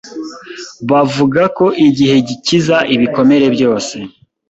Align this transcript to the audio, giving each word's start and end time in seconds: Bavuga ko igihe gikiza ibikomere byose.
Bavuga 0.91 1.41
ko 1.57 1.65
igihe 1.87 2.15
gikiza 2.27 2.77
ibikomere 2.95 3.45
byose. 3.55 3.95